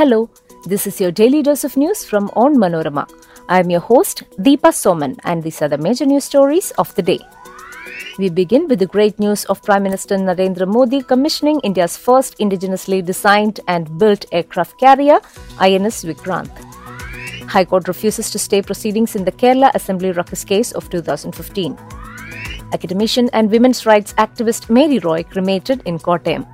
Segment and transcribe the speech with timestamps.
[0.00, 0.30] Hello,
[0.64, 3.06] this is your daily dose of news from Onmanorama.
[3.50, 7.02] I am your host, Deepa Soman, and these are the major news stories of the
[7.02, 7.18] day.
[8.18, 13.04] We begin with the great news of Prime Minister Narendra Modi commissioning India's first indigenously
[13.04, 15.20] designed and built aircraft carrier,
[15.58, 16.48] INS Vikrant.
[17.50, 21.76] High Court refuses to stay proceedings in the Kerala Assembly ruckus case of 2015.
[22.72, 26.46] Academician and women's rights activist Mary Roy cremated in Kottayam.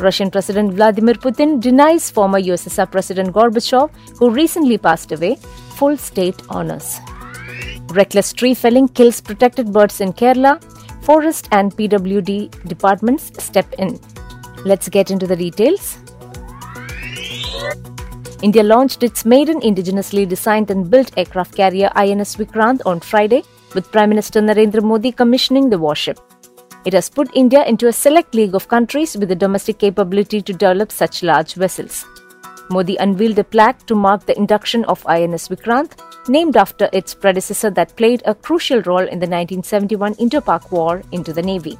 [0.00, 5.36] Russian President Vladimir Putin denies former USSR President Gorbachev, who recently passed away,
[5.76, 6.98] full state honors.
[7.88, 10.62] Reckless tree felling kills protected birds in Kerala.
[11.02, 13.98] Forest and PWD departments step in.
[14.64, 15.98] Let's get into the details.
[18.42, 23.42] India launched its maiden indigenously designed and built aircraft carrier INS Vikrant on Friday,
[23.74, 26.18] with Prime Minister Narendra Modi commissioning the warship.
[26.84, 30.52] It has put India into a select league of countries with the domestic capability to
[30.52, 32.04] develop such large vessels.
[32.70, 35.92] Modi unveiled a plaque to mark the induction of INS Vikrant,
[36.28, 41.32] named after its predecessor that played a crucial role in the 1971 Indo-Pak War into
[41.32, 41.78] the Navy.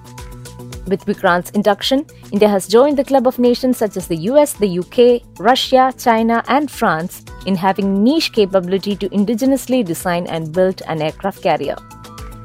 [0.87, 4.79] With Vikrant's induction, India has joined the club of nations such as the US, the
[4.79, 11.03] UK, Russia, China, and France in having niche capability to indigenously design and build an
[11.03, 11.77] aircraft carrier.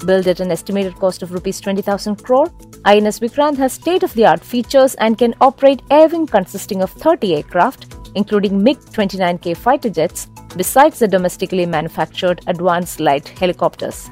[0.06, 2.52] Built at an estimated cost of rupees 20,000 crore,
[2.86, 8.64] INS Vikrant has state-of-the-art features and can operate air wing consisting of 30 aircraft, including
[8.64, 14.10] MiG-29K fighter jets, besides the domestically manufactured advanced light helicopters.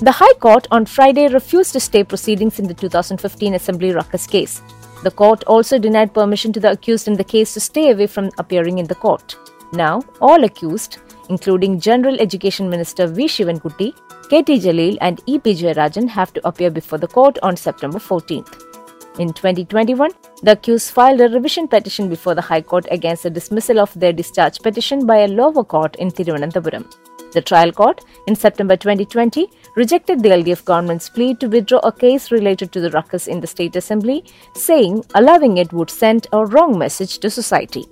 [0.00, 4.60] The High Court on Friday refused to stay proceedings in the 2015 Assembly ruckus case.
[5.04, 8.30] The court also denied permission to the accused in the case to stay away from
[8.38, 9.36] appearing in the court.
[9.72, 13.26] Now, all accused, including General Education Minister V.
[13.26, 13.92] Sivankutty,
[14.26, 15.54] KT Jaleel, and E.P.
[15.54, 18.72] Jayarajan, have to appear before the court on September 14th.
[19.18, 20.10] In 2021,
[20.42, 24.12] the accused filed a revision petition before the High Court against the dismissal of their
[24.12, 26.90] discharge petition by a lower court in Thiruvananthapuram.
[27.32, 32.30] The trial court, in September 2020, rejected the LDF government's plea to withdraw a case
[32.30, 34.24] related to the ruckus in the State Assembly,
[34.54, 37.86] saying allowing it would send a wrong message to society.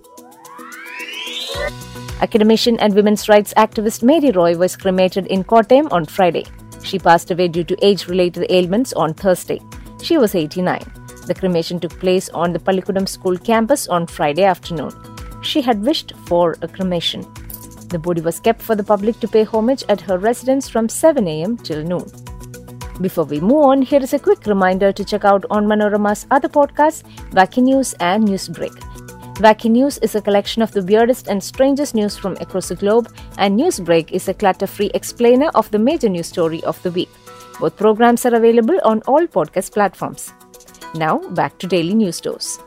[2.22, 6.44] Academician and women's rights activist Mary Roy was cremated in Kottayam on Friday.
[6.82, 9.60] She passed away due to age related ailments on Thursday.
[10.02, 10.84] She was 89.
[11.26, 14.92] The cremation took place on the Pallikoodam school campus on Friday afternoon.
[15.42, 17.22] She had wished for a cremation.
[17.88, 21.26] The body was kept for the public to pay homage at her residence from 7
[21.26, 22.04] am till noon.
[23.00, 27.02] Before we move on, here is a quick reminder to check out Onmanorama's other podcasts,
[27.30, 28.89] Wacky News and Newsbreak.
[29.40, 33.10] Wacky News is a collection of the weirdest and strangest news from across the globe,
[33.38, 37.08] and Newsbreak is a clutter free explainer of the major news story of the week.
[37.58, 40.30] Both programs are available on all podcast platforms.
[40.94, 42.58] Now, back to Daily News Dose.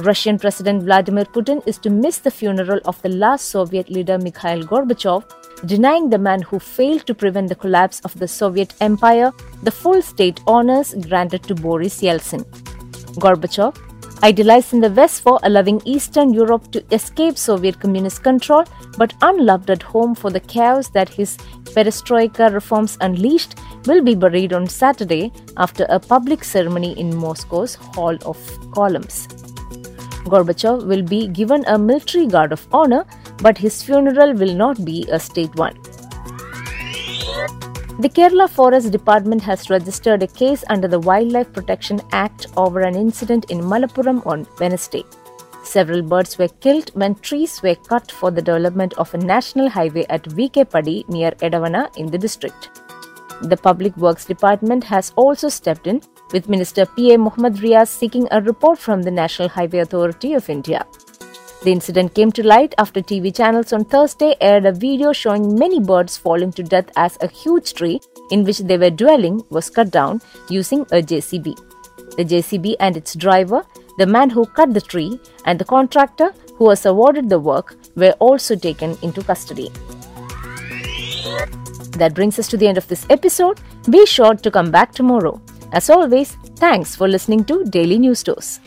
[0.00, 4.64] Russian President Vladimir Putin is to miss the funeral of the last Soviet leader Mikhail
[4.64, 5.22] Gorbachev,
[5.64, 9.30] denying the man who failed to prevent the collapse of the Soviet Empire
[9.62, 12.44] the full state honors granted to Boris Yeltsin.
[13.20, 13.76] Gorbachev,
[14.24, 18.64] idealized in the West for allowing Eastern Europe to escape Soviet communist control,
[18.96, 21.36] but unloved at home for the chaos that his
[21.74, 28.16] perestroika reforms unleashed, will be buried on Saturday after a public ceremony in Moscow's Hall
[28.24, 28.38] of
[28.72, 29.26] Columns.
[30.32, 33.04] Gorbachev will be given a military guard of honor,
[33.42, 35.76] but his funeral will not be a state one.
[38.00, 42.96] The Kerala Forest Department has registered a case under the Wildlife Protection Act over an
[42.96, 45.04] incident in Malappuram on Wednesday.
[45.62, 50.04] Several birds were killed when trees were cut for the development of a national highway
[50.10, 52.68] at VK Padi near Edavanna in the district.
[53.42, 57.16] The Public Works Department has also stepped in, with Minister P.A.
[57.16, 60.84] Mohamed Riyas seeking a report from the National Highway Authority of India.
[61.64, 65.80] The incident came to light after TV channels on Thursday aired a video showing many
[65.80, 68.00] birds falling to death as a huge tree
[68.30, 70.20] in which they were dwelling was cut down
[70.50, 71.56] using a JCB.
[72.18, 73.64] The JCB and its driver,
[73.96, 78.14] the man who cut the tree, and the contractor who was awarded the work were
[78.18, 79.70] also taken into custody.
[81.92, 83.58] That brings us to the end of this episode.
[83.88, 85.40] Be sure to come back tomorrow.
[85.72, 88.60] As always, thanks for listening to Daily News Dose.